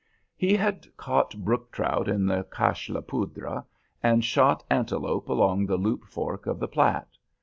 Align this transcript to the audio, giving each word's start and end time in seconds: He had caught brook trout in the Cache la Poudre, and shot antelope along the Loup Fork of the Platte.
He 0.35 0.55
had 0.55 0.87
caught 0.97 1.37
brook 1.37 1.71
trout 1.71 2.07
in 2.07 2.25
the 2.25 2.43
Cache 2.45 2.89
la 2.89 3.01
Poudre, 3.01 3.65
and 4.01 4.25
shot 4.25 4.63
antelope 4.67 5.29
along 5.29 5.67
the 5.67 5.77
Loup 5.77 6.05
Fork 6.05 6.47
of 6.47 6.59
the 6.59 6.67
Platte. 6.67 7.19